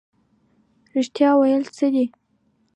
رښتیا 0.95 1.29
ویل 1.35 1.63
څه 1.77 1.85
دي؟ 1.93 2.05